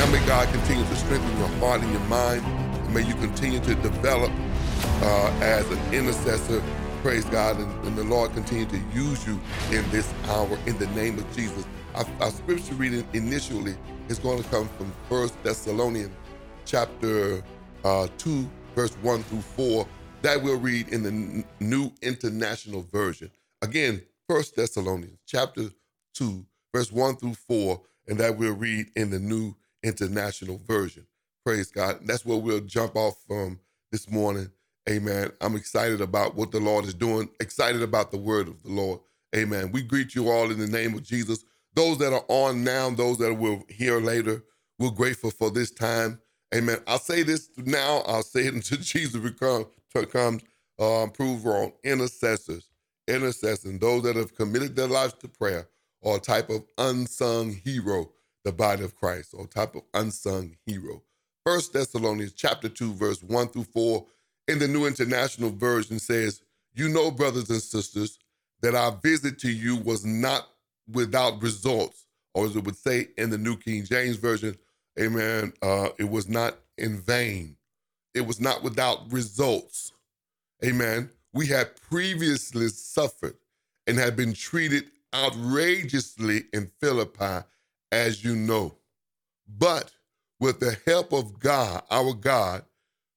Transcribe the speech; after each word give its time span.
now 0.00 0.10
may 0.10 0.26
God 0.26 0.48
continue 0.48 0.82
to 0.82 0.96
strengthen 0.96 1.36
your 1.36 1.48
heart 1.58 1.82
and 1.82 1.92
your 1.92 2.04
mind. 2.04 2.42
And 2.42 2.94
may 2.94 3.06
you 3.06 3.12
continue 3.16 3.60
to 3.60 3.74
develop 3.74 4.32
uh, 5.02 5.38
as 5.42 5.70
an 5.70 5.94
intercessor. 5.94 6.62
Praise 7.02 7.26
God. 7.26 7.58
And, 7.58 7.86
and, 7.86 7.98
the 7.98 8.04
Lord 8.04 8.32
continue 8.32 8.64
to 8.64 8.78
use 8.94 9.26
you 9.26 9.38
in 9.70 9.88
this 9.90 10.10
hour 10.28 10.58
in 10.64 10.78
the 10.78 10.86
name 10.88 11.18
of 11.18 11.36
Jesus. 11.36 11.66
Our, 11.94 12.06
our 12.20 12.30
scripture 12.30 12.72
reading 12.74 13.06
initially 13.12 13.76
is 14.08 14.18
going 14.18 14.42
to 14.42 14.48
come 14.48 14.68
from 14.68 14.90
First 15.06 15.34
Thessalonians 15.42 16.16
chapter 16.64 17.42
uh, 17.84 18.08
2, 18.16 18.50
verse 18.74 18.94
1 19.02 19.22
through 19.24 19.42
4. 19.42 19.86
That 20.22 20.42
we'll 20.42 20.58
read 20.58 20.88
in 20.88 21.02
the 21.02 21.44
New 21.60 21.92
International 22.00 22.86
Version. 22.90 23.30
Again, 23.60 24.00
First 24.26 24.56
Thessalonians 24.56 25.18
chapter 25.26 25.68
2, 26.14 26.46
verse 26.74 26.90
1 26.90 27.16
through 27.16 27.34
4, 27.34 27.82
and 28.08 28.18
that 28.18 28.38
we'll 28.38 28.54
read 28.54 28.86
in 28.96 29.10
the 29.10 29.18
New 29.18 29.54
International 29.84 30.58
Version. 30.66 31.06
Praise 31.44 31.70
God. 31.72 32.00
That's 32.06 32.26
where 32.26 32.38
we'll 32.38 32.60
jump 32.62 32.96
off 32.96 33.16
from 33.28 33.60
this 33.92 34.10
morning. 34.10 34.50
Amen. 34.88 35.30
I'm 35.40 35.56
excited 35.56 36.00
about 36.00 36.36
what 36.36 36.52
the 36.52 36.60
Lord 36.60 36.86
is 36.86 36.94
doing, 36.94 37.30
excited 37.40 37.82
about 37.82 38.10
the 38.10 38.18
word 38.18 38.48
of 38.48 38.62
the 38.62 38.70
Lord. 38.70 39.00
Amen. 39.36 39.72
We 39.72 39.82
greet 39.82 40.14
you 40.14 40.30
all 40.30 40.50
in 40.50 40.58
the 40.58 40.66
name 40.68 40.94
of 40.94 41.04
Jesus. 41.04 41.44
Those 41.74 41.98
that 41.98 42.12
are 42.12 42.24
on 42.28 42.64
now, 42.64 42.90
those 42.90 43.18
that 43.18 43.34
will 43.34 43.64
hear 43.68 44.00
later, 44.00 44.44
we're 44.78 44.90
grateful 44.90 45.30
for 45.30 45.50
this 45.50 45.70
time. 45.70 46.20
Amen. 46.54 46.78
I'll 46.86 46.98
say 46.98 47.22
this 47.22 47.50
now, 47.58 48.02
I'll 48.06 48.22
say 48.24 48.46
it 48.46 48.54
until 48.56 48.78
Jesus 48.78 49.30
comes, 49.38 49.66
comes 50.12 50.42
uh, 50.80 51.08
prove 51.14 51.46
wrong. 51.46 51.72
Intercessors, 51.84 52.70
intercessors, 53.08 53.78
those 53.80 54.04
that 54.04 54.16
have 54.16 54.34
committed 54.36 54.76
their 54.76 54.88
lives 54.88 55.14
to 55.20 55.28
prayer, 55.28 55.68
or 56.02 56.18
a 56.18 56.20
type 56.20 56.50
of 56.50 56.64
unsung 56.78 57.52
hero, 57.54 58.10
the 58.44 58.52
body 58.52 58.84
of 58.84 58.96
Christ, 58.96 59.34
or 59.34 59.46
type 59.46 59.74
of 59.74 59.82
unsung 59.94 60.56
hero. 60.66 61.02
First 61.44 61.72
Thessalonians 61.72 62.32
chapter 62.32 62.68
2, 62.68 62.94
verse 62.94 63.22
1 63.22 63.48
through 63.48 63.64
4 63.64 64.06
in 64.48 64.58
the 64.58 64.68
New 64.68 64.86
International 64.86 65.50
Version 65.50 65.98
says, 65.98 66.42
You 66.74 66.88
know, 66.88 67.10
brothers 67.10 67.50
and 67.50 67.62
sisters, 67.62 68.18
that 68.62 68.74
our 68.74 68.92
visit 69.02 69.38
to 69.40 69.50
you 69.50 69.76
was 69.76 70.04
not 70.04 70.48
without 70.92 71.42
results, 71.42 72.06
or 72.34 72.46
as 72.46 72.56
it 72.56 72.64
would 72.64 72.76
say 72.76 73.08
in 73.18 73.30
the 73.30 73.38
New 73.38 73.56
King 73.56 73.84
James 73.84 74.16
Version, 74.16 74.56
amen, 74.98 75.52
uh, 75.62 75.90
it 75.98 76.08
was 76.08 76.28
not 76.28 76.56
in 76.78 76.98
vain. 77.00 77.56
It 78.14 78.22
was 78.22 78.40
not 78.40 78.62
without 78.62 79.10
results. 79.12 79.92
Amen. 80.64 81.10
We 81.32 81.46
had 81.46 81.76
previously 81.88 82.68
suffered 82.68 83.36
and 83.86 83.98
had 83.98 84.16
been 84.16 84.32
treated 84.32 84.84
outrageously 85.14 86.44
in 86.52 86.70
Philippi, 86.80 87.46
as 87.92 88.24
you 88.24 88.36
know. 88.36 88.76
But 89.48 89.92
with 90.38 90.60
the 90.60 90.76
help 90.86 91.12
of 91.12 91.38
God, 91.38 91.82
our 91.90 92.14
God, 92.14 92.64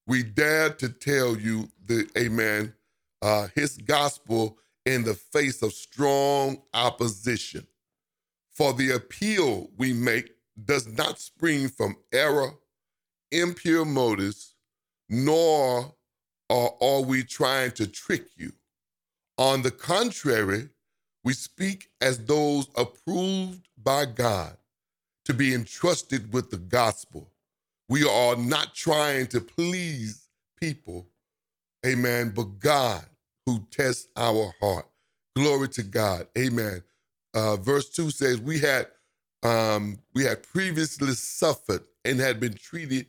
we 0.08 0.24
dare 0.24 0.70
to 0.72 0.90
tell 0.90 1.38
you 1.38 1.70
the 1.86 2.08
amen, 2.18 2.74
uh, 3.22 3.48
his 3.56 3.78
gospel 3.78 4.58
in 4.86 5.04
the 5.04 5.14
face 5.14 5.62
of 5.62 5.74
strong 5.74 6.62
opposition. 6.74 7.66
For 8.54 8.74
the 8.74 8.92
appeal 8.92 9.70
we 9.78 9.94
make 9.94 10.32
does 10.66 10.88
not 10.88 11.20
spring 11.20 11.70
from 11.70 11.96
error, 12.14 12.54
impure 13.32 13.86
motives, 13.86 14.56
nor 15.10 15.94
are, 16.50 16.72
are 16.82 17.02
we 17.02 17.24
trying 17.24 17.72
to 17.72 17.88
trick 17.88 18.26
you. 18.36 18.52
On 19.38 19.62
the 19.62 19.72
contrary, 19.72 20.70
we 21.24 21.34
speak 21.34 21.90
as 22.02 22.20
those 22.20 22.68
approved 22.76 23.68
by 23.82 24.06
God 24.06 24.58
to 25.26 25.34
be 25.34 25.54
entrusted 25.54 26.34
with 26.34 26.52
the 26.52 26.58
gospel. 26.58 27.30
We 27.90 28.08
are 28.08 28.36
not 28.36 28.74
trying 28.76 29.28
to 29.28 29.42
please 29.42 30.28
people, 30.60 31.08
amen, 31.86 32.34
but 32.36 32.60
God 32.60 33.06
who 33.46 33.66
tests 33.72 34.08
our 34.18 34.54
heart. 34.62 34.88
Glory 35.36 35.70
to 35.70 35.84
God, 35.84 36.28
amen. 36.38 36.84
Uh, 37.34 37.58
verse 37.58 37.90
2 37.90 38.12
says, 38.12 38.40
We 38.42 38.60
had 38.60 38.88
um, 39.44 40.00
we 40.14 40.24
had 40.24 40.44
previously 40.44 41.14
suffered 41.14 41.84
and 42.06 42.20
had 42.20 42.40
been 42.40 42.54
treated 42.54 43.08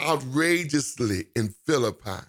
outrageously 0.00 1.26
in 1.36 1.48
Philippi. 1.66 2.24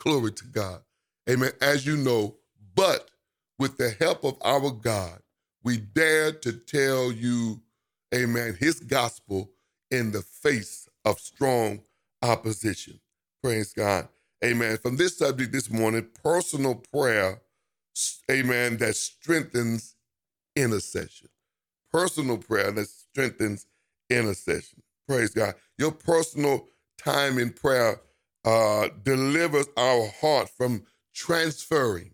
Glory 0.00 0.32
to 0.32 0.44
God. 0.46 0.80
Amen. 1.28 1.52
As 1.60 1.86
you 1.86 1.96
know, 1.96 2.36
but 2.74 3.10
with 3.58 3.76
the 3.76 3.90
help 4.00 4.24
of 4.24 4.36
our 4.44 4.70
God, 4.70 5.20
we 5.62 5.78
dare 5.78 6.32
to 6.32 6.52
tell 6.52 7.12
you, 7.12 7.60
amen, 8.14 8.56
his 8.60 8.80
gospel 8.80 9.50
in 9.90 10.12
the 10.12 10.22
face 10.22 10.88
of 11.04 11.20
strong 11.20 11.82
opposition. 12.22 13.00
Praise 13.42 13.72
God. 13.74 14.08
Amen. 14.44 14.78
From 14.78 14.96
this 14.96 15.18
subject 15.18 15.52
this 15.52 15.70
morning, 15.70 16.06
personal 16.22 16.76
prayer, 16.92 17.42
amen, 18.30 18.78
that 18.78 18.96
strengthens 18.96 19.96
intercession. 20.56 21.28
Personal 21.92 22.38
prayer 22.38 22.72
that 22.72 22.88
strengthens 22.88 23.66
intercession. 24.10 24.82
Praise 25.08 25.30
God. 25.30 25.54
Your 25.78 25.92
personal 25.92 26.66
time 27.02 27.38
in 27.38 27.50
prayer 27.52 28.00
uh, 28.44 28.88
delivers 29.04 29.66
our 29.76 30.08
heart 30.20 30.50
from 30.50 30.84
transferring 31.14 32.12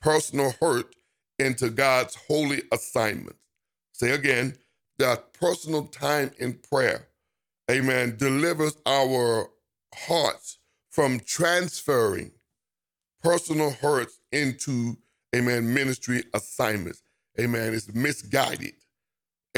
personal 0.00 0.54
hurt 0.60 0.94
into 1.38 1.70
God's 1.70 2.16
holy 2.28 2.62
assignment. 2.72 3.36
Say 3.92 4.12
again, 4.12 4.56
that 4.98 5.32
personal 5.34 5.86
time 5.86 6.32
in 6.38 6.54
prayer, 6.70 7.08
amen, 7.70 8.16
delivers 8.18 8.76
our 8.86 9.50
hearts 9.94 10.58
from 10.90 11.20
transferring 11.20 12.32
personal 13.22 13.70
hurts 13.70 14.20
into, 14.32 14.96
amen, 15.34 15.72
ministry 15.72 16.24
assignments. 16.34 17.02
Amen. 17.40 17.74
It's 17.74 17.92
misguided. 17.94 18.74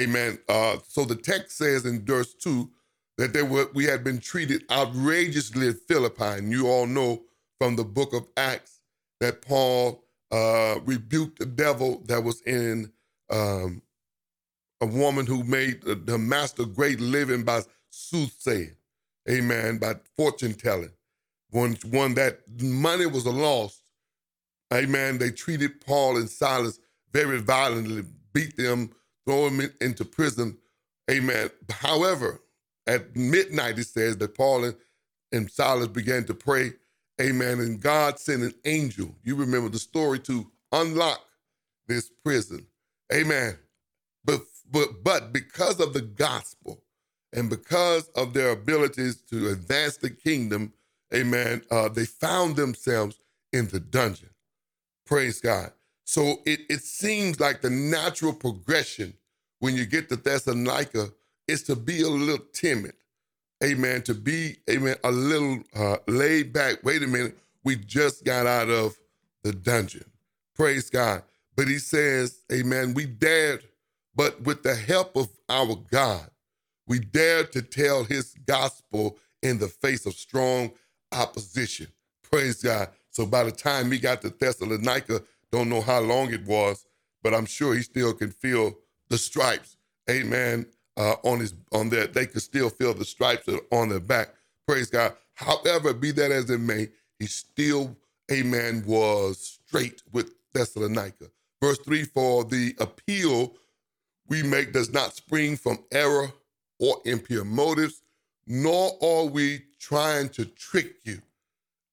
Amen. 0.01 0.39
Uh, 0.49 0.79
so 0.89 1.05
the 1.05 1.17
text 1.17 1.59
says 1.59 1.87
in 1.87 2.05
verse 2.05 2.35
2 2.35 2.71
that 3.19 3.33
they 3.33 3.43
were 3.43 3.69
we 3.75 3.85
had 3.85 4.05
been 4.05 4.21
treated 4.21 4.65
outrageously 4.71 5.69
at 5.69 5.77
Philippi. 5.89 6.25
And 6.25 6.53
you 6.53 6.69
all 6.69 6.87
know 6.87 7.23
from 7.59 7.77
the 7.77 7.85
book 7.85 8.15
of 8.15 8.27
Acts 8.37 8.81
that 9.21 9.43
Paul 9.43 10.05
uh, 10.33 10.77
rebuked 10.85 11.39
the 11.39 11.47
devil 11.47 12.03
that 12.07 12.23
was 12.25 12.43
in 12.43 12.93
um, 13.31 13.83
a 14.81 14.87
woman 14.87 15.27
who 15.27 15.45
made 15.45 15.83
the, 15.83 15.95
the 15.95 16.19
master 16.19 16.65
great 16.65 17.01
living 17.01 17.45
by 17.45 17.63
soothsaying, 17.91 18.77
amen, 19.31 19.79
by 19.79 19.95
fortune 20.17 20.55
telling. 20.55 20.91
One, 21.51 21.77
one 21.91 22.15
that 22.15 22.41
money 22.63 23.07
was 23.07 23.27
a 23.27 23.31
lost, 23.31 23.83
amen. 24.75 25.19
They 25.19 25.31
treated 25.31 25.81
Paul 25.85 26.17
and 26.19 26.29
Silas 26.31 26.81
very 27.13 27.41
violently, 27.41 28.05
beat 28.33 28.57
them, 28.57 28.91
throw 29.27 29.47
them 29.49 29.61
in, 29.61 29.73
into 29.81 30.05
prison, 30.05 30.59
amen. 31.11 31.51
However, 31.71 32.41
at 32.87 33.17
midnight, 33.17 33.79
it 33.79 33.87
says 33.87 34.19
that 34.19 34.37
Paul 34.37 34.65
and, 34.65 34.77
and 35.33 35.51
Silas 35.51 35.89
began 35.89 36.25
to 36.25 36.35
pray 36.35 36.73
Amen. 37.21 37.61
And 37.61 37.81
God 37.81 38.19
sent 38.19 38.43
an 38.43 38.55
angel. 38.65 39.15
You 39.25 39.37
remember 39.37 39.69
the 39.69 39.79
story 39.79 40.19
to 40.21 40.47
unlock 40.73 41.21
this 41.89 42.11
prison. 42.25 42.67
Amen. 43.13 43.57
But 44.25 44.43
but 44.71 45.05
but 45.05 45.33
because 45.33 45.81
of 45.81 45.93
the 45.93 46.03
gospel 46.03 46.83
and 47.33 47.51
because 47.51 48.09
of 48.11 48.35
their 48.35 48.51
abilities 48.51 49.17
to 49.31 49.49
advance 49.49 49.97
the 49.99 50.11
kingdom, 50.11 50.73
amen, 51.15 51.63
uh, 51.71 51.89
they 51.89 52.07
found 52.07 52.57
themselves 52.57 53.21
in 53.53 53.69
the 53.69 53.81
dungeon. 53.81 54.31
Praise 55.07 55.41
God. 55.41 55.73
So 56.05 56.37
it, 56.47 56.61
it 56.71 56.83
seems 56.83 57.41
like 57.41 57.63
the 57.63 57.71
natural 57.71 58.33
progression 58.33 59.15
when 59.61 59.77
you 59.77 59.87
get 59.87 60.09
to 60.11 60.17
Thessalonica 60.17 61.11
is 61.49 61.63
to 61.65 61.77
be 61.77 62.03
a 62.03 62.09
little 62.09 62.45
timid 62.53 62.95
amen, 63.65 64.03
to 64.03 64.15
be, 64.15 64.57
amen, 64.71 64.97
a 65.05 65.11
little 65.11 65.61
uh, 65.75 65.97
laid 66.09 66.53
back. 66.53 66.83
Wait 66.85 67.03
a 67.03 67.07
minute, 67.07 67.37
we 67.65 67.77
just 67.77 68.25
got 68.25 68.47
out 68.47 68.69
of 68.69 68.97
the 69.43 69.53
dungeon. 69.53 70.05
Praise 70.55 70.91
God. 70.91 71.23
But 71.57 71.69
he 71.69 71.79
says, 71.79 72.43
amen, 72.53 72.95
we 72.95 73.07
dared, 73.07 73.65
but 74.17 74.41
with 74.43 74.63
the 74.63 74.75
help 74.75 75.17
of 75.17 75.29
our 75.49 75.77
God, 75.91 76.31
we 76.89 77.01
dared 77.01 77.53
to 77.53 77.63
tell 77.63 78.05
his 78.05 78.35
gospel 78.47 79.19
in 79.43 79.59
the 79.59 79.69
face 79.69 80.07
of 80.07 80.15
strong 80.15 80.73
opposition. 81.13 81.89
Praise 82.23 82.63
God. 82.63 82.89
So 83.11 83.27
by 83.27 83.45
the 83.45 83.53
time 83.53 83.91
he 83.93 83.99
got 83.99 84.23
to 84.23 84.31
Thessalonica, 84.31 85.23
don't 85.53 85.69
know 85.69 85.81
how 85.81 86.01
long 86.01 86.33
it 86.33 86.45
was, 86.45 86.85
but 87.23 87.35
I'm 87.35 87.47
sure 87.47 87.75
he 87.75 87.83
still 87.83 88.13
can 88.13 88.31
feel 88.31 88.77
the 89.09 89.19
stripes. 89.19 89.77
Amen 90.11 90.67
uh, 90.97 91.17
on 91.23 91.41
his 91.41 91.55
on 91.73 91.89
their 91.89 92.07
they 92.07 92.27
could 92.27 92.43
still 92.43 92.71
feel 92.71 92.95
the 92.95 93.05
stripes 93.05 93.49
on 93.71 93.89
their 93.89 94.01
back. 94.01 94.35
Praise 94.67 94.91
God. 94.91 95.15
However, 95.35 95.93
be 95.93 96.11
that 96.13 96.31
as 96.33 96.51
it 96.51 96.61
may, 96.61 96.89
he 97.19 97.27
still, 97.27 97.97
amen, 98.33 98.85
was 98.87 99.61
straight 99.67 100.03
with 100.13 100.33
Thessalonica. 100.55 101.27
Verse 101.63 101.79
3 101.79 102.05
For 102.05 102.45
the 102.45 102.75
appeal 102.81 103.55
we 104.29 104.43
make 104.43 104.73
does 104.73 104.93
not 104.93 105.15
spring 105.15 105.57
from 105.57 105.79
error, 105.93 106.33
or 106.79 106.99
impure 107.05 107.45
motives, 107.45 108.03
nor 108.47 108.93
are 109.03 109.25
we 109.25 109.63
trying 109.81 110.29
to 110.31 110.45
trick 110.45 110.97
you. 111.05 111.21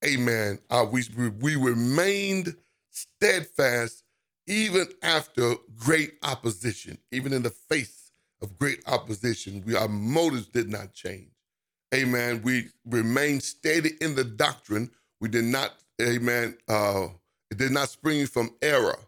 Amen. 0.06 0.60
Uh, 0.70 0.86
we, 0.92 1.04
we 1.40 1.56
remained 1.56 2.56
steadfast 2.90 4.04
even 4.46 4.88
after 5.02 5.56
great 5.78 6.16
opposition, 6.24 6.98
even 7.12 7.32
in 7.32 7.44
the 7.44 7.50
face 7.50 8.12
of 8.42 8.58
great 8.60 8.82
opposition. 8.88 9.64
We, 9.66 9.78
our 9.78 9.88
motives 9.88 10.48
did 10.48 10.70
not 10.70 10.94
change. 10.94 11.32
Amen. 11.96 12.42
We 12.44 12.70
remained 12.86 13.44
steady 13.44 13.92
in 14.02 14.16
the 14.16 14.26
doctrine. 14.26 14.92
We 15.22 15.30
did 15.30 15.46
not, 15.46 15.76
amen, 16.02 16.58
uh, 16.68 17.08
it 17.50 17.58
did 17.58 17.72
not 17.72 17.88
spring 17.90 18.28
from 18.28 18.50
error. 18.62 19.00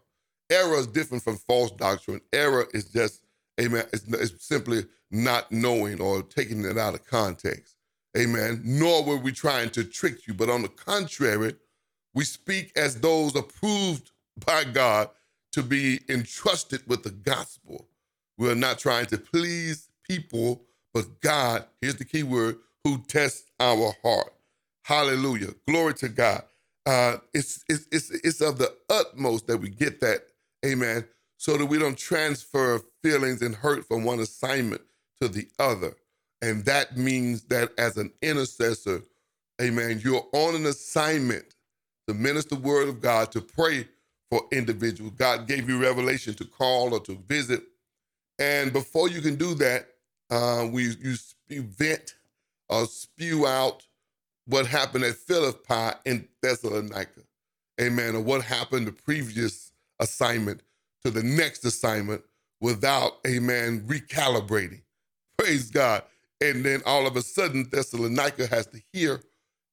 Error 0.50 0.78
is 0.78 0.86
different 0.86 1.24
from 1.24 1.36
false 1.36 1.70
doctrine. 1.72 2.20
Error 2.32 2.68
is 2.74 2.86
just, 2.86 3.22
amen, 3.60 3.84
it's, 3.92 4.04
it's 4.08 4.44
simply 4.46 4.84
not 5.10 5.50
knowing 5.52 6.00
or 6.00 6.22
taking 6.22 6.64
it 6.64 6.78
out 6.78 6.94
of 6.94 7.06
context. 7.06 7.76
Amen. 8.16 8.62
Nor 8.64 9.04
were 9.04 9.16
we 9.18 9.32
trying 9.32 9.70
to 9.70 9.84
trick 9.84 10.26
you, 10.26 10.34
but 10.34 10.48
on 10.50 10.62
the 10.62 10.68
contrary, 10.68 11.54
we 12.14 12.24
speak 12.24 12.72
as 12.76 13.00
those 13.00 13.36
approved 13.36 14.10
by 14.46 14.64
God 14.64 15.10
to 15.52 15.62
be 15.62 16.00
entrusted 16.08 16.82
with 16.86 17.02
the 17.02 17.10
gospel. 17.10 17.88
We're 18.38 18.54
not 18.54 18.78
trying 18.78 19.06
to 19.06 19.18
please 19.18 19.88
people, 20.08 20.62
but 20.94 21.20
God, 21.20 21.66
here's 21.80 21.96
the 21.96 22.04
key 22.04 22.22
word, 22.22 22.58
who 22.84 22.98
tests 23.08 23.50
our 23.60 23.94
heart. 24.02 24.32
Hallelujah. 24.84 25.54
Glory 25.66 25.94
to 25.94 26.08
God. 26.08 26.42
Uh, 26.86 27.18
it's, 27.34 27.64
it's, 27.68 27.86
it's, 27.90 28.10
it's 28.10 28.40
of 28.40 28.58
the 28.58 28.74
utmost 28.88 29.46
that 29.48 29.58
we 29.58 29.68
get 29.68 30.00
that, 30.00 30.26
amen, 30.66 31.06
so 31.38 31.56
that 31.58 31.66
we 31.66 31.78
don't 31.78 31.98
transfer 31.98 32.82
feelings 33.02 33.42
and 33.42 33.56
hurt 33.56 33.86
from 33.86 34.04
one 34.04 34.20
assignment 34.20 34.82
to 35.22 35.28
the 35.28 35.48
other. 35.58 35.96
And 36.42 36.66
that 36.66 36.96
means 36.98 37.42
that 37.44 37.72
as 37.78 37.98
an 37.98 38.12
intercessor, 38.22 39.02
amen, 39.62 40.02
you're 40.04 40.26
on 40.32 40.56
an 40.56 40.66
assignment 40.66 41.46
to 42.08 42.14
minister 42.14 42.56
the 42.56 42.62
word 42.62 42.88
of 42.88 43.00
God, 43.00 43.32
to 43.32 43.42
pray 43.42 43.88
for 44.30 44.42
individuals. 44.52 45.14
God 45.16 45.48
gave 45.48 45.68
you 45.68 45.80
revelation 45.80 46.34
to 46.34 46.44
call 46.44 46.94
or 46.94 47.00
to 47.00 47.16
visit. 47.28 47.62
And 48.38 48.72
before 48.72 49.08
you 49.08 49.22
can 49.22 49.36
do 49.36 49.54
that, 49.56 49.88
uh, 50.30 50.68
we 50.70 50.94
you 51.00 51.62
vent 51.62 52.16
or 52.68 52.86
spew 52.86 53.46
out 53.46 53.86
what 54.46 54.66
happened 54.66 55.04
at 55.04 55.16
Philippi 55.16 55.98
in 56.04 56.28
Thessalonica. 56.42 57.22
Amen. 57.80 58.16
Or 58.16 58.20
what 58.20 58.42
happened 58.42 58.86
the 58.86 58.92
previous 58.92 59.72
assignment 60.00 60.62
to 61.04 61.10
the 61.10 61.22
next 61.22 61.64
assignment 61.64 62.22
without, 62.60 63.12
a 63.24 63.38
man 63.38 63.80
recalibrating. 63.82 64.82
Praise 65.38 65.70
God. 65.70 66.02
And 66.40 66.64
then 66.64 66.82
all 66.84 67.06
of 67.06 67.16
a 67.16 67.22
sudden, 67.22 67.68
Thessalonica 67.70 68.46
has 68.46 68.66
to 68.68 68.80
hear 68.92 69.20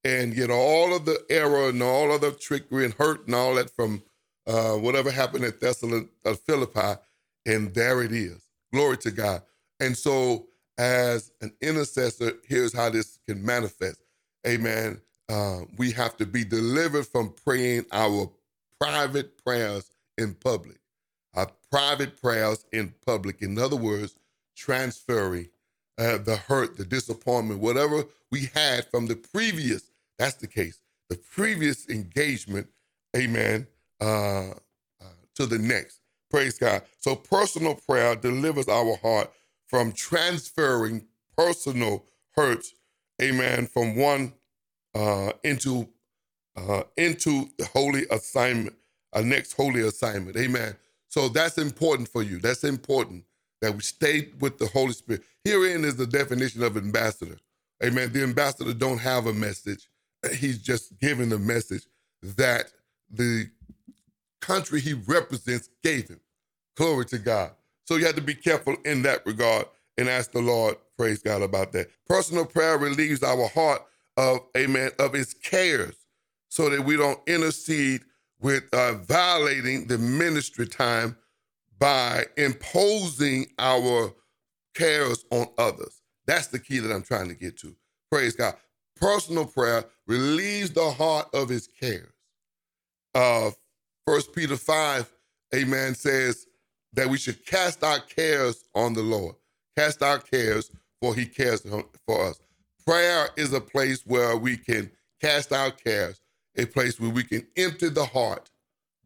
and 0.03 0.35
get 0.35 0.49
all 0.49 0.95
of 0.95 1.05
the 1.05 1.23
error 1.29 1.69
and 1.69 1.81
all 1.81 2.13
of 2.13 2.21
the 2.21 2.31
trickery 2.31 2.85
and 2.85 2.93
hurt 2.93 3.25
and 3.25 3.35
all 3.35 3.55
that 3.55 3.69
from 3.69 4.03
uh, 4.47 4.73
whatever 4.73 5.11
happened 5.11 5.45
at 5.45 5.59
Thessalonica, 5.59 6.09
uh, 6.25 6.33
Philippi. 6.33 6.99
And 7.45 7.73
there 7.73 8.01
it 8.03 8.11
is. 8.11 8.43
Glory 8.71 8.97
to 8.97 9.11
God. 9.11 9.41
And 9.79 9.97
so, 9.97 10.47
as 10.77 11.31
an 11.41 11.53
intercessor, 11.61 12.33
here's 12.47 12.73
how 12.73 12.89
this 12.89 13.19
can 13.27 13.43
manifest. 13.45 14.01
Amen. 14.47 14.99
Uh, 15.29 15.61
we 15.77 15.91
have 15.91 16.17
to 16.17 16.25
be 16.25 16.43
delivered 16.43 17.07
from 17.07 17.33
praying 17.45 17.85
our 17.91 18.29
private 18.79 19.43
prayers 19.43 19.92
in 20.17 20.35
public. 20.35 20.77
Our 21.35 21.49
private 21.71 22.21
prayers 22.21 22.65
in 22.71 22.93
public. 23.05 23.41
In 23.41 23.57
other 23.57 23.75
words, 23.75 24.15
transferring 24.55 25.49
uh, 25.97 26.17
the 26.19 26.37
hurt, 26.37 26.77
the 26.77 26.85
disappointment, 26.85 27.59
whatever 27.59 28.05
we 28.31 28.49
had 28.53 28.85
from 28.89 29.07
the 29.07 29.15
previous, 29.15 29.83
that's 30.19 30.35
the 30.35 30.47
case, 30.47 30.79
the 31.09 31.17
previous 31.17 31.89
engagement, 31.89 32.67
amen, 33.15 33.67
uh, 34.01 34.51
uh, 34.51 35.05
to 35.35 35.45
the 35.45 35.59
next. 35.59 36.01
Praise 36.31 36.57
God. 36.57 36.83
So 36.99 37.15
personal 37.15 37.75
prayer 37.75 38.15
delivers 38.15 38.67
our 38.67 38.97
heart 38.97 39.31
from 39.67 39.91
transferring 39.91 41.05
personal 41.37 42.05
hurts, 42.35 42.73
amen, 43.21 43.67
from 43.67 43.95
one 43.95 44.33
uh, 44.95 45.33
into 45.43 45.89
uh, 46.57 46.83
into 46.97 47.49
the 47.57 47.65
holy 47.65 48.05
assignment, 48.11 48.75
a 49.13 49.21
next 49.23 49.53
holy 49.53 49.81
assignment, 49.81 50.37
amen. 50.37 50.75
So 51.09 51.29
that's 51.29 51.57
important 51.57 52.09
for 52.09 52.23
you. 52.23 52.39
That's 52.39 52.63
important 52.63 53.25
that 53.61 53.75
we 53.75 53.81
stay 53.81 54.29
with 54.39 54.57
the 54.57 54.67
Holy 54.67 54.93
Spirit. 54.93 55.23
Herein 55.43 55.85
is 55.85 55.95
the 55.95 56.07
definition 56.07 56.63
of 56.63 56.77
ambassador. 56.77 57.37
Amen. 57.83 58.11
The 58.11 58.23
ambassador 58.23 58.73
don't 58.73 58.99
have 58.99 59.27
a 59.27 59.33
message. 59.33 59.89
He's 60.37 60.59
just 60.59 60.99
giving 60.99 61.29
the 61.29 61.39
message 61.39 61.83
that 62.23 62.71
the 63.11 63.49
country 64.41 64.79
he 64.81 64.93
represents 64.93 65.69
gave 65.83 66.09
him. 66.09 66.19
Glory 66.75 67.05
to 67.05 67.19
God. 67.19 67.51
So 67.85 67.95
you 67.95 68.05
have 68.05 68.15
to 68.15 68.21
be 68.21 68.35
careful 68.35 68.75
in 68.85 69.03
that 69.03 69.25
regard 69.25 69.67
and 69.97 70.09
ask 70.09 70.31
the 70.31 70.41
Lord, 70.41 70.77
praise 70.97 71.21
God, 71.21 71.41
about 71.41 71.71
that. 71.73 71.89
Personal 72.07 72.45
prayer 72.45 72.77
relieves 72.77 73.23
our 73.23 73.47
heart 73.49 73.83
of, 74.17 74.39
amen, 74.57 74.91
of 74.99 75.13
his 75.13 75.33
cares 75.33 75.95
so 76.49 76.69
that 76.69 76.83
we 76.85 76.97
don't 76.97 77.19
intercede 77.27 78.03
with 78.43 78.65
uh, 78.73 78.95
violating 78.95 79.87
the 79.87 79.97
ministry 79.97 80.67
time 80.67 81.17
by 81.79 82.25
imposing 82.37 83.47
our 83.59 84.13
cares 84.75 85.25
on 85.31 85.47
others. 85.57 86.01
That's 86.27 86.47
the 86.47 86.59
key 86.59 86.79
that 86.79 86.93
I'm 86.93 87.03
trying 87.03 87.29
to 87.29 87.35
get 87.35 87.57
to. 87.59 87.75
Praise 88.11 88.35
God. 88.35 88.55
Personal 88.97 89.45
prayer 89.45 89.85
relieves 90.07 90.71
the 90.71 90.91
heart 90.91 91.27
of 91.33 91.49
his 91.49 91.67
cares. 91.67 92.13
Uh, 93.15 93.51
First 94.07 94.33
Peter 94.33 94.57
5, 94.57 95.11
amen, 95.55 95.95
says 95.95 96.45
that 96.93 97.09
we 97.09 97.17
should 97.17 97.45
cast 97.45 97.83
our 97.83 97.99
cares 98.01 98.65
on 98.75 98.93
the 98.93 99.03
Lord. 99.03 99.35
Cast 99.77 100.03
our 100.03 100.19
cares, 100.19 100.71
for 101.01 101.15
he 101.15 101.25
cares 101.25 101.61
for 102.05 102.25
us. 102.27 102.39
Prayer 102.85 103.29
is 103.37 103.53
a 103.53 103.61
place 103.61 104.03
where 104.05 104.37
we 104.37 104.57
can 104.57 104.91
cast 105.21 105.53
our 105.53 105.71
cares, 105.71 106.21
a 106.57 106.65
place 106.65 106.99
where 106.99 107.09
we 107.09 107.23
can 107.23 107.45
empty 107.57 107.89
the 107.89 108.05
heart. 108.05 108.49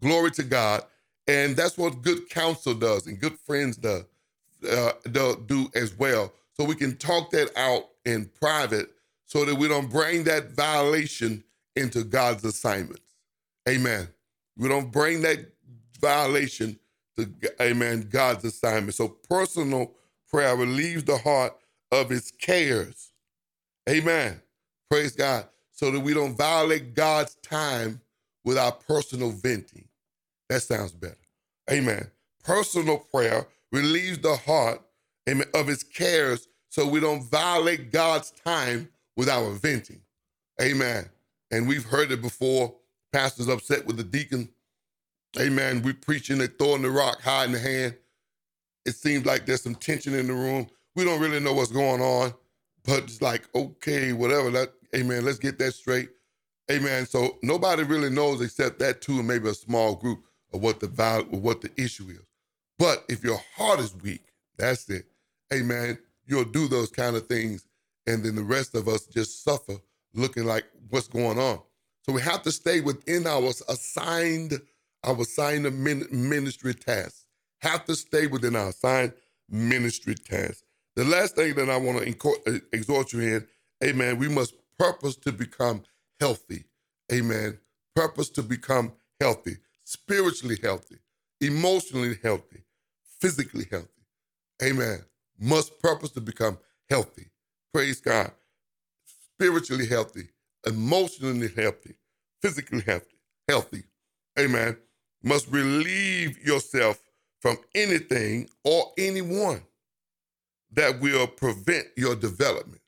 Glory 0.02 0.32
to 0.32 0.44
God. 0.44 0.84
And 1.28 1.56
that's 1.56 1.78
what 1.78 2.02
good 2.02 2.30
counsel 2.30 2.74
does 2.74 3.08
and 3.08 3.20
good 3.20 3.38
friends 3.40 3.78
does, 3.78 4.06
uh, 4.70 4.92
do 5.12 5.70
as 5.76 5.98
well. 5.98 6.34
So 6.54 6.64
we 6.64 6.76
can 6.76 6.96
talk 6.98 7.32
that 7.32 7.52
out 7.58 7.90
in 8.06 8.30
private 8.40 8.90
so 9.26 9.46
that 9.46 9.56
we 9.56 9.68
don't 9.68 9.90
bring 9.90 10.24
that 10.24 10.52
violation 10.52 11.44
into 11.76 12.04
God's 12.04 12.44
assignments. 12.46 13.02
Amen. 13.68 14.08
We 14.58 14.70
don't 14.70 14.92
bring 14.92 15.22
that 15.22 15.40
violation 16.00 16.80
to, 17.18 17.30
amen, 17.62 18.08
God's 18.10 18.46
assignment. 18.46 18.96
So 18.96 19.10
personal 19.10 19.92
prayer 20.30 20.56
relieves 20.56 21.04
the 21.04 21.18
heart 21.18 21.54
of 21.92 22.12
its 22.12 22.32
cares. 22.32 23.12
Amen. 23.90 24.42
Praise 24.90 25.16
God. 25.16 25.48
So 25.78 25.92
that 25.92 26.02
we 26.02 26.16
don't 26.16 26.38
violate 26.38 26.96
God's 26.96 27.36
time 27.38 28.02
with 28.46 28.60
our 28.60 28.74
personal 28.74 29.32
venting. 29.32 29.86
That 30.50 30.62
sounds 30.64 30.94
better. 30.94 31.18
Amen. 31.72 32.12
Personal 32.44 33.00
prayer 33.00 33.48
relieves 33.72 34.20
the 34.20 34.36
heart 34.38 34.82
amen, 35.30 35.48
of 35.56 35.70
its 35.70 35.84
cares 35.84 36.50
so 36.70 36.88
we 36.88 37.02
don't 37.02 37.24
violate 37.24 37.92
God's 37.92 38.32
time 38.32 38.90
with 39.18 39.30
our 39.30 39.52
venting. 39.52 40.02
Amen. 40.62 41.10
And 41.52 41.68
we've 41.68 41.86
heard 41.86 42.12
it 42.12 42.22
before. 42.22 42.76
Pastors 43.14 43.50
upset 43.50 43.88
with 43.88 43.98
the 43.98 44.04
deacon. 44.06 44.50
Amen. 45.40 45.84
We're 45.84 45.96
preaching, 45.96 46.40
they 46.40 46.48
throwing 46.48 46.84
the 46.84 46.92
rock 46.92 47.22
high 47.22 47.46
in 47.46 47.54
the 47.54 47.60
hand. 47.60 47.96
It 48.86 48.96
seems 48.96 49.26
like 49.26 49.46
there's 49.46 49.64
some 49.64 49.76
tension 49.76 50.16
in 50.16 50.28
the 50.28 50.34
room. 50.34 50.68
We 50.96 51.06
don't 51.06 51.22
really 51.22 51.42
know 51.42 51.54
what's 51.54 51.72
going 51.72 52.02
on, 52.02 52.34
but 52.86 53.04
it's 53.04 53.22
like, 53.22 53.44
okay, 53.56 54.14
whatever. 54.14 54.52
That, 54.52 54.74
amen. 54.96 55.26
Let's 55.26 55.40
get 55.40 55.60
that 55.60 55.74
straight. 55.74 56.10
Amen. 56.72 57.06
So 57.06 57.38
nobody 57.44 57.84
really 57.84 58.10
knows 58.10 58.42
except 58.42 58.80
that 58.80 59.02
two 59.02 59.20
and 59.20 59.28
maybe 59.28 59.50
a 59.50 59.54
small 59.54 59.96
group 59.96 60.20
of 60.54 60.62
what 60.62 60.80
the 60.80 60.88
value, 60.88 61.26
what 61.38 61.62
the 61.62 61.72
issue 61.82 62.10
is. 62.10 62.26
But 62.80 63.06
if 63.10 63.24
your 63.24 63.40
heart 63.56 63.80
is 63.80 63.96
weak, 64.02 64.24
that's 64.58 64.90
it. 64.90 65.06
Amen. 65.54 65.98
You'll 66.26 66.46
do 66.46 66.68
those 66.68 66.90
kind 66.90 67.16
of 67.16 67.28
things, 67.28 67.66
and 68.08 68.24
then 68.24 68.36
the 68.36 68.44
rest 68.44 68.76
of 68.76 68.88
us 68.88 69.06
just 69.06 69.44
suffer, 69.44 69.78
looking 70.14 70.46
like 70.46 70.66
what's 70.90 71.08
going 71.08 71.40
on. 71.40 71.62
So 72.04 72.14
we 72.14 72.22
have 72.22 72.44
to 72.44 72.52
stay 72.52 72.82
within 72.82 73.28
our 73.28 73.44
assigned, 73.70 74.60
our 75.04 75.22
assigned 75.22 75.66
ministry 76.12 76.74
tasks. 76.74 77.26
Have 77.62 77.86
to 77.86 77.96
stay 77.96 78.28
within 78.28 78.56
our 78.56 78.70
assigned 78.70 79.14
ministry 79.50 80.16
tasks. 80.16 80.64
The 80.96 81.06
last 81.06 81.36
thing 81.36 81.56
that 81.56 81.70
I 81.70 81.78
want 81.78 82.00
to 82.00 82.30
uh, 82.48 82.60
exhort 82.74 83.14
you 83.14 83.22
in, 83.22 83.48
Amen. 83.84 84.18
We 84.18 84.30
must 84.30 84.56
purpose 84.80 85.16
to 85.18 85.32
become 85.32 85.84
healthy. 86.20 86.66
Amen. 87.12 87.60
Purpose 87.96 88.30
to 88.30 88.44
become 88.44 88.94
healthy, 89.20 89.58
spiritually 89.84 90.58
healthy, 90.62 90.98
emotionally 91.42 92.18
healthy, 92.24 92.64
physically 93.20 93.66
healthy. 93.72 93.90
Amen. 94.64 95.00
Must 95.40 95.80
purpose 95.80 96.12
to 96.12 96.22
become 96.22 96.58
healthy. 96.90 97.28
Praise 97.74 98.02
God. 98.02 98.32
Spiritually 99.34 99.88
healthy, 99.88 100.30
emotionally 100.66 101.50
healthy, 101.56 101.96
physically 102.42 102.82
healthy, 102.82 103.18
healthy. 103.48 103.84
Amen. 104.40 104.78
Must 105.24 105.48
relieve 105.50 106.40
yourself 106.46 107.00
from 107.42 107.58
anything 107.76 108.50
or 108.64 108.92
anyone 108.98 109.62
that 110.72 111.00
will 111.00 111.28
prevent 111.28 111.88
your 111.96 112.16
development. 112.16 112.82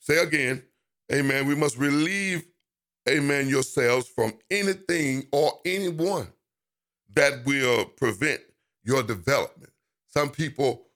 Say 0.00 0.18
again, 0.18 0.62
amen. 1.12 1.46
We 1.46 1.54
must 1.54 1.78
relieve, 1.78 2.46
amen, 3.08 3.48
yourselves 3.48 4.08
from 4.08 4.34
anything 4.50 5.26
or 5.32 5.52
anyone 5.64 6.28
that 7.14 7.44
will 7.46 7.86
prevent 7.86 8.40
your 8.84 9.02
development. 9.02 9.72
Some 10.08 10.30
people, 10.30 10.88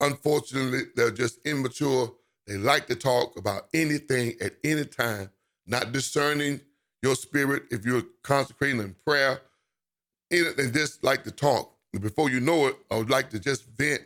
unfortunately, 0.00 0.82
they're 0.96 1.10
just 1.10 1.38
immature. 1.46 2.12
They 2.46 2.56
like 2.58 2.86
to 2.88 2.96
talk 2.96 3.38
about 3.38 3.68
anything 3.74 4.34
at 4.40 4.54
any 4.64 4.84
time, 4.84 5.30
not 5.66 5.92
discerning 5.92 6.60
your 7.02 7.16
spirit 7.16 7.64
if 7.70 7.84
you're 7.86 8.04
consecrating 8.22 8.80
in 8.80 8.96
prayer. 9.06 9.40
And 10.30 10.74
just 10.74 11.04
like 11.04 11.24
to 11.24 11.30
talk. 11.32 11.74
Before 12.00 12.30
you 12.30 12.40
know 12.40 12.68
it, 12.68 12.76
I 12.90 12.98
would 12.98 13.10
like 13.10 13.30
to 13.30 13.40
just 13.40 13.64
vent 13.78 14.02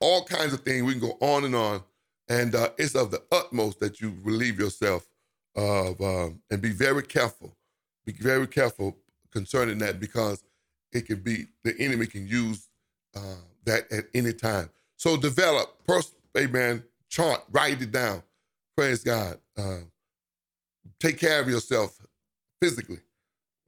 all 0.00 0.24
kinds 0.24 0.54
of 0.54 0.60
things. 0.62 0.84
We 0.84 0.92
can 0.92 1.02
go 1.02 1.18
on 1.20 1.44
and 1.44 1.54
on. 1.54 1.82
And 2.28 2.54
uh, 2.54 2.70
it's 2.78 2.94
of 2.94 3.10
the 3.10 3.22
utmost 3.30 3.80
that 3.80 4.00
you 4.00 4.16
relieve 4.22 4.58
yourself 4.58 5.06
of 5.54 6.00
um, 6.00 6.40
and 6.50 6.60
be 6.60 6.70
very 6.70 7.02
careful. 7.02 7.56
Be 8.04 8.12
very 8.12 8.46
careful 8.46 8.96
concerning 9.32 9.78
that 9.78 10.00
because 10.00 10.42
it 10.92 11.06
can 11.06 11.20
be 11.20 11.46
the 11.64 11.74
enemy 11.78 12.06
can 12.06 12.26
use 12.26 12.68
uh, 13.16 13.36
that 13.64 13.90
at 13.92 14.04
any 14.14 14.32
time. 14.32 14.70
So 14.96 15.16
develop, 15.16 15.76
first, 15.86 16.14
amen, 16.36 16.82
chart, 17.08 17.42
write 17.50 17.82
it 17.82 17.92
down. 17.92 18.22
Praise 18.76 19.02
God. 19.02 19.38
Uh, 19.56 19.78
take 21.00 21.18
care 21.18 21.40
of 21.40 21.48
yourself 21.48 21.98
physically 22.60 22.98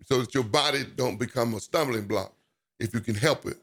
so 0.05 0.21
that 0.21 0.35
your 0.35 0.45
body 0.45 0.85
don't 0.97 1.19
become 1.19 1.55
a 1.55 1.61
stumbling 1.61 2.07
block 2.07 2.33
if 2.81 2.95
you 2.95 3.01
can 3.01 3.15
help 3.15 3.47
it. 3.47 3.59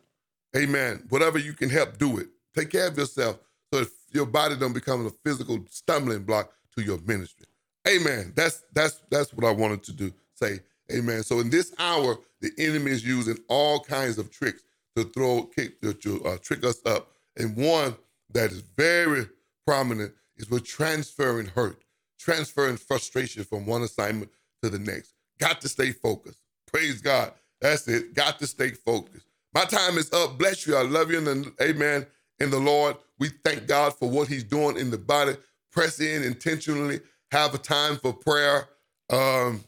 Amen. 0.55 1.03
Whatever 1.09 1.37
you 1.37 1.53
can 1.53 1.69
help, 1.69 1.97
do 1.97 2.17
it. 2.17 2.27
Take 2.55 2.71
care 2.71 2.87
of 2.87 2.97
yourself 2.97 3.39
so 3.75 3.83
that 3.83 3.91
your 4.11 4.25
body 4.25 4.55
don't 4.55 4.73
become 4.73 5.05
a 5.05 5.09
physical 5.09 5.59
stumbling 5.69 6.23
block 6.23 6.51
to 6.77 6.83
your 6.83 6.99
ministry. 7.05 7.45
Amen. 7.87 8.31
That's 8.35 8.63
that's 8.73 9.01
that's 9.09 9.33
what 9.33 9.45
I 9.45 9.51
wanted 9.51 9.83
to 9.83 9.93
do. 9.93 10.11
Say 10.33 10.59
amen. 10.91 11.23
So 11.23 11.39
in 11.39 11.49
this 11.49 11.73
hour, 11.77 12.17
the 12.41 12.51
enemy 12.57 12.91
is 12.91 13.05
using 13.05 13.37
all 13.49 13.79
kinds 13.79 14.17
of 14.17 14.31
tricks 14.31 14.63
to 14.95 15.03
throw 15.03 15.43
kick 15.43 15.81
to, 15.81 16.23
uh, 16.23 16.37
trick 16.41 16.63
us 16.63 16.81
up. 16.85 17.11
And 17.35 17.55
one 17.57 17.95
that 18.31 18.51
is 18.51 18.61
very 18.61 19.27
prominent 19.67 20.13
is 20.37 20.49
with 20.49 20.63
transferring 20.65 21.47
hurt, 21.47 21.83
transferring 22.17 22.77
frustration 22.77 23.43
from 23.43 23.65
one 23.65 23.81
assignment 23.81 24.31
to 24.63 24.69
the 24.69 24.79
next. 24.79 25.13
Got 25.37 25.59
to 25.61 25.69
stay 25.69 25.91
focused. 25.91 26.39
Praise 26.71 27.01
God. 27.01 27.33
That's 27.59 27.87
it. 27.87 28.13
Got 28.13 28.39
to 28.39 28.47
stay 28.47 28.69
focused. 28.69 29.25
My 29.53 29.65
time 29.65 29.97
is 29.97 30.11
up. 30.13 30.37
Bless 30.37 30.65
you. 30.65 30.75
I 30.77 30.83
love 30.83 31.11
you. 31.11 31.27
And 31.27 31.51
amen. 31.61 32.05
In 32.39 32.49
the 32.49 32.59
Lord, 32.59 32.97
we 33.19 33.29
thank 33.45 33.67
God 33.67 33.93
for 33.97 34.09
what 34.09 34.27
He's 34.27 34.43
doing 34.43 34.77
in 34.77 34.91
the 34.91 34.97
body. 34.97 35.35
Press 35.71 35.99
in 35.99 36.23
intentionally. 36.23 37.01
Have 37.31 37.53
a 37.53 37.57
time 37.57 37.97
for 37.97 38.13
prayer 38.13 38.67
um, 39.11 39.63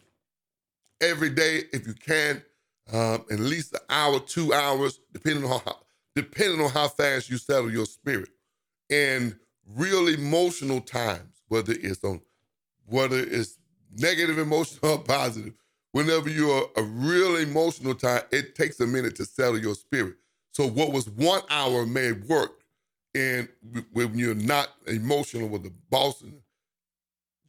every 1.02 1.30
day 1.30 1.64
if 1.74 1.88
you 1.88 1.94
can. 1.94 2.44
Um, 2.94 3.26
at 3.32 3.40
least 3.40 3.74
an 3.74 3.82
hour, 3.90 4.20
two 4.20 4.54
hours, 4.54 5.00
depending 5.14 5.46
on 5.46 5.62
how 5.66 5.78
depending 6.16 6.62
on 6.62 6.72
how 6.72 6.88
fast 6.88 7.30
you 7.30 7.38
settle 7.38 7.72
your 7.72 7.86
spirit. 7.86 8.30
And 8.90 9.38
real 9.76 10.08
emotional 10.08 10.82
times, 10.82 11.42
whether 11.50 11.74
it's 11.74 12.04
on 12.04 12.22
whether 12.88 13.20
it's 13.20 13.58
negative 13.98 14.38
emotion 14.40 14.80
or 14.84 15.00
positive, 15.00 15.54
whenever 15.92 16.30
you're 16.30 16.70
a 16.78 16.84
real 16.84 17.38
emotional 17.38 17.96
time, 17.96 18.24
it 18.32 18.56
takes 18.56 18.80
a 18.80 18.88
minute 18.88 19.16
to 19.18 19.26
settle 19.26 19.60
your 19.60 19.76
spirit. 19.76 20.16
So 20.54 20.68
what 20.68 20.92
was 20.92 21.10
one 21.10 21.42
hour 21.50 21.86
may 21.86 22.14
work, 22.14 22.62
and 23.18 23.50
when 23.94 24.18
you're 24.20 24.36
not 24.36 24.70
emotional 24.88 25.50
with 25.50 25.64
the 25.64 25.74
boss 25.92 26.22
and 26.22 26.40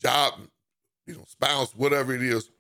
job, 0.03 0.35
you 1.07 1.15
know, 1.15 1.25
spouse, 1.29 1.75
whatever 1.75 2.15
it 2.15 2.23
is, 2.23 2.51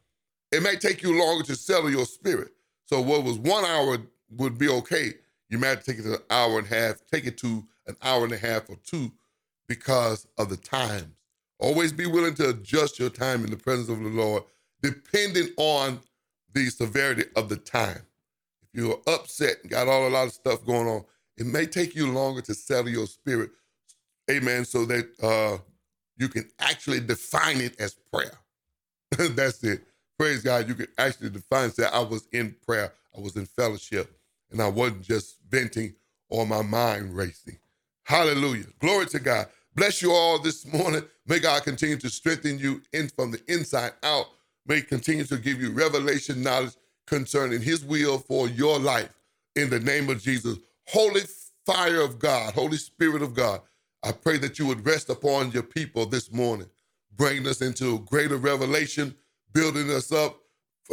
it 0.53 0.62
may 0.62 0.77
take 0.77 1.03
you 1.03 1.19
longer 1.19 1.45
to 1.47 1.57
settle 1.57 1.91
your 1.91 2.07
spirit. 2.07 2.53
So 2.87 3.00
what 3.00 3.25
was 3.25 3.38
one 3.38 3.65
hour 3.65 3.99
would 4.37 4.59
be 4.59 4.69
okay. 4.69 5.15
You 5.50 5.59
might 5.59 5.85
take 5.85 5.99
it 5.99 6.03
to 6.03 6.15
an 6.15 6.23
hour 6.31 6.59
and 6.59 6.71
a 6.71 6.75
half, 6.75 6.97
take 7.12 7.27
it 7.27 7.38
to 7.38 7.65
an 7.87 7.97
hour 8.03 8.25
and 8.25 8.33
a 8.33 8.38
half 8.38 8.69
or 8.71 8.77
two 8.85 9.12
because 9.69 10.27
of 10.38 10.49
the 10.50 10.57
times. 10.57 11.15
Always 11.59 11.93
be 11.93 12.07
willing 12.07 12.35
to 12.35 12.50
adjust 12.50 12.99
your 12.99 13.11
time 13.11 13.45
in 13.45 13.50
the 13.50 13.57
presence 13.57 13.88
of 13.88 14.00
the 14.00 14.09
Lord, 14.11 14.45
depending 14.83 15.49
on 15.57 16.00
the 16.55 16.67
severity 16.71 17.25
of 17.37 17.49
the 17.49 17.57
time. 17.57 18.03
If 18.62 18.69
you're 18.81 19.00
upset 19.07 19.57
and 19.62 19.71
got 19.71 19.88
all 19.88 20.09
a 20.09 20.11
lot 20.11 20.29
of 20.29 20.33
stuff 20.35 20.65
going 20.67 20.88
on, 20.88 21.05
it 21.38 21.47
may 21.47 21.66
take 21.66 21.95
you 21.97 22.12
longer 22.12 22.42
to 22.42 22.54
settle 22.54 22.90
your 22.90 23.07
spirit. 23.09 23.50
Amen. 24.30 24.64
So 24.64 24.85
that 24.87 25.09
uh, 25.23 25.59
you 26.18 26.28
can 26.28 26.49
actually 26.61 27.00
define 27.00 27.61
it 27.61 27.80
as 27.80 27.95
prayer. 28.12 28.38
That's 29.18 29.64
it. 29.64 29.83
Praise 30.18 30.42
God. 30.42 30.68
You 30.68 30.75
can 30.75 30.88
actually 30.99 31.30
define 31.30 31.73
that 31.78 31.95
I 31.95 32.00
was 32.00 32.28
in 32.33 32.57
prayer, 32.66 32.92
I 33.16 33.21
was 33.21 33.37
in 33.37 33.47
fellowship, 33.47 34.12
and 34.52 34.62
I 34.62 34.68
wasn't 34.68 35.02
just 35.02 35.38
venting 35.50 35.95
or 36.30 36.47
my 36.47 36.62
mind 36.62 37.16
racing. 37.16 37.59
Hallelujah. 38.04 38.66
Glory 38.80 39.07
to 39.09 39.21
God. 39.21 39.49
Bless 39.76 40.02
you 40.02 40.12
all 40.12 40.38
this 40.40 40.66
morning. 40.73 41.02
May 41.26 41.40
God 41.40 41.64
continue 41.64 41.99
to 41.99 42.11
strengthen 42.11 42.59
you 42.59 42.83
in 42.92 43.09
from 43.11 43.30
the 43.33 43.40
inside 43.49 43.92
out. 44.02 44.26
May 44.66 44.83
continue 44.83 45.25
to 45.26 45.38
give 45.38 45.61
you 45.61 45.73
revelation 45.73 46.42
knowledge 46.42 46.75
concerning 47.07 47.62
his 47.62 47.85
will 47.85 48.18
for 48.18 48.49
your 48.49 48.78
life 48.78 49.11
in 49.57 49.71
the 49.71 49.80
name 49.80 50.11
of 50.11 50.23
Jesus. 50.23 50.59
Holy 50.88 51.23
fire 51.66 52.00
of 52.00 52.18
God, 52.18 52.54
Holy 52.54 52.78
Spirit 52.78 53.23
of 53.23 53.35
God, 53.35 53.61
I 54.02 54.12
pray 54.12 54.38
that 54.38 54.59
you 54.59 54.66
would 54.66 54.87
rest 54.87 55.11
upon 55.11 55.52
your 55.52 55.62
people 55.64 56.07
this 56.07 56.33
morning, 56.33 56.68
bringing 57.16 57.47
us 57.47 57.62
into 57.62 58.00
greater 58.00 58.38
revelation, 58.38 59.14
building 59.52 59.90
us 59.90 60.12
up 60.12 60.38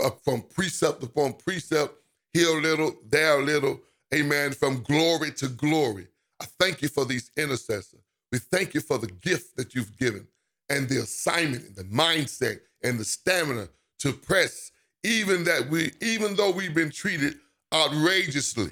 uh, 0.03 0.09
from 0.23 0.43
precept 0.43 1.03
upon 1.03 1.33
precept, 1.33 1.95
here 2.33 2.57
a 2.57 2.61
little, 2.61 2.93
there 3.09 3.39
a 3.39 3.43
little, 3.43 3.79
amen, 4.13 4.51
from 4.53 4.83
glory 4.83 5.31
to 5.31 5.47
glory. 5.47 6.07
I 6.41 6.45
thank 6.59 6.81
you 6.81 6.89
for 6.89 7.05
these 7.05 7.31
intercessors. 7.37 8.01
We 8.33 8.39
thank 8.39 8.73
you 8.73 8.81
for 8.81 8.97
the 8.97 9.07
gift 9.07 9.55
that 9.57 9.75
you've 9.75 9.97
given 9.97 10.27
and 10.69 10.89
the 10.89 10.99
assignment 11.03 11.65
and 11.67 11.75
the 11.77 11.85
mindset 11.85 12.59
and 12.83 12.99
the 12.99 13.05
stamina 13.05 13.69
to 13.99 14.13
press, 14.13 14.71
even 15.03 15.45
that 15.45 15.69
we, 15.69 15.93
even 16.01 16.35
though 16.35 16.51
we've 16.51 16.75
been 16.75 16.91
treated 16.91 17.35
outrageously. 17.73 18.71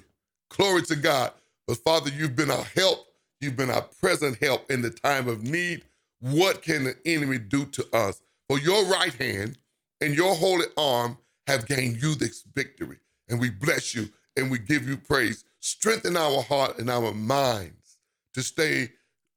Glory 0.57 0.83
to 0.83 0.95
God. 0.95 1.31
But 1.67 1.77
Father, 1.77 2.11
you've 2.11 2.35
been 2.35 2.51
our 2.51 2.63
help. 2.75 3.07
You've 3.41 3.57
been 3.57 3.71
our 3.71 3.81
present 3.81 4.37
help 4.41 4.69
in 4.69 4.81
the 4.81 4.91
time 4.91 5.27
of 5.27 5.43
need. 5.43 5.83
What 6.19 6.61
can 6.61 6.83
the 6.83 6.95
enemy 7.05 7.39
do 7.39 7.65
to 7.65 7.87
us? 7.95 8.21
For 8.47 8.59
your 8.59 8.85
right 8.85 9.13
hand 9.15 9.57
and 9.99 10.15
your 10.15 10.35
holy 10.35 10.67
arm 10.77 11.17
have 11.47 11.67
gained 11.67 12.01
you 12.01 12.15
this 12.15 12.43
victory. 12.55 12.97
And 13.29 13.39
we 13.39 13.49
bless 13.49 13.95
you 13.95 14.09
and 14.37 14.51
we 14.51 14.59
give 14.59 14.87
you 14.87 14.97
praise. 14.97 15.43
Strengthen 15.59 16.15
our 16.17 16.43
heart 16.43 16.77
and 16.77 16.89
our 16.89 17.13
minds 17.13 17.97
to 18.35 18.43
stay 18.43 18.89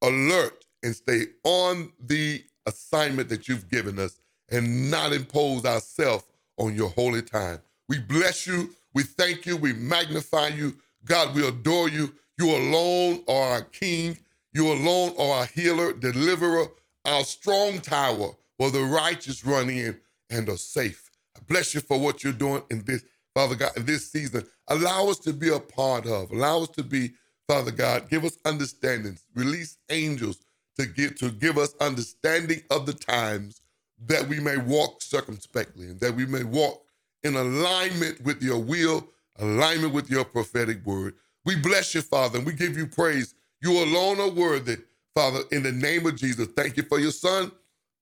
alert 0.03 0.67
and 0.83 0.95
stay 0.95 1.27
on 1.45 1.93
the 2.05 2.45
assignment 2.67 3.29
that 3.31 3.49
you've 3.49 3.71
given 3.71 3.99
us 3.99 4.21
and 4.51 4.91
not 4.91 5.13
impose 5.13 5.65
ourselves 5.65 6.25
on 6.59 6.75
your 6.75 6.91
holy 6.91 7.23
time. 7.23 7.61
We 7.89 8.01
bless 8.01 8.47
you. 8.47 8.71
We 8.95 9.05
thank 9.05 9.47
you. 9.47 9.57
We 9.57 9.73
magnify 9.73 10.49
you. 10.49 10.77
God, 11.07 11.35
we 11.35 11.47
adore 11.47 11.89
you. 11.89 12.13
You 12.39 12.51
alone 12.55 13.23
are 13.29 13.53
our 13.53 13.63
King. 13.63 14.19
You 14.53 14.73
alone 14.73 15.15
are 15.19 15.41
our 15.41 15.47
healer, 15.47 15.93
deliverer, 15.93 16.67
our 17.05 17.25
strong 17.25 17.81
tower 17.81 18.33
where 18.59 18.71
the 18.71 18.83
righteous 18.83 19.45
run 19.45 19.71
in 19.71 19.99
and 20.31 20.49
are 20.49 20.57
safe. 20.57 21.11
I 21.37 21.41
bless 21.49 21.75
you 21.75 21.81
for 21.81 21.99
what 21.99 22.25
you're 22.25 22.33
doing 22.33 22.63
in 22.71 22.83
this, 22.85 23.05
Father 23.35 23.55
God, 23.55 23.73
in 23.77 23.87
this 23.87 24.11
season. 24.11 24.45
Allow 24.69 25.09
us 25.09 25.19
to 25.21 25.33
be 25.33 25.49
a 25.51 25.61
part 25.61 26.07
of. 26.07 26.31
Allow 26.33 26.63
us 26.63 26.69
to 26.71 26.83
be, 26.83 27.13
Father 27.49 27.71
God, 27.71 28.11
give 28.11 28.25
us 28.25 28.39
understanding. 28.45 29.19
Release 29.35 29.79
angels 29.91 30.39
to 30.79 30.87
give 30.87 31.17
to 31.19 31.31
give 31.31 31.59
us 31.59 31.75
understanding 31.81 32.63
of 32.71 32.87
the 32.87 32.93
times 32.93 33.63
that 34.07 34.29
we 34.29 34.41
may 34.41 34.57
walk 34.57 35.03
circumspectly 35.03 35.87
and 35.87 36.01
that 36.01 36.15
we 36.15 36.27
may 36.27 36.45
walk 36.45 36.83
in 37.23 37.37
alignment 37.37 38.21
with 38.23 38.43
your 38.43 38.59
will, 38.59 39.09
alignment 39.41 39.95
with 39.95 40.11
your 40.11 40.25
prophetic 40.25 40.85
word. 40.87 41.15
We 41.45 41.57
bless 41.57 41.95
you, 41.95 42.03
Father, 42.03 42.39
and 42.39 42.47
we 42.47 42.55
give 42.55 42.77
you 42.77 42.87
praise. 42.87 43.35
You 43.63 43.73
alone 43.85 44.21
are 44.21 44.31
worthy, 44.31 44.79
Father, 45.15 45.41
in 45.53 45.63
the 45.63 45.73
name 45.73 46.07
of 46.07 46.17
Jesus. 46.17 46.49
Thank 46.57 46.77
you 46.77 46.85
for 46.85 47.01
your 47.01 47.13
son. 47.13 47.53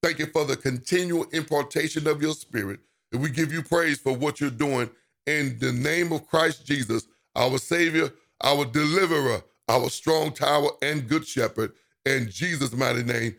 Thank 0.03 0.19
you 0.19 0.27
for 0.27 0.45
the 0.45 0.57
continual 0.57 1.25
impartation 1.33 2.07
of 2.07 2.21
your 2.21 2.33
spirit. 2.33 2.79
And 3.13 3.21
we 3.21 3.29
give 3.31 3.53
you 3.53 3.63
praise 3.63 3.99
for 3.99 4.13
what 4.15 4.39
you're 4.41 4.49
doing 4.49 4.89
in 5.27 5.57
the 5.59 5.71
name 5.71 6.11
of 6.11 6.27
Christ 6.27 6.65
Jesus, 6.65 7.07
our 7.35 7.57
Savior, 7.57 8.11
our 8.43 8.65
deliverer, 8.65 9.43
our 9.69 9.89
strong 9.89 10.31
tower 10.33 10.69
and 10.81 11.07
good 11.07 11.27
shepherd. 11.27 11.73
In 12.05 12.29
Jesus' 12.29 12.73
mighty 12.73 13.03
name, 13.03 13.35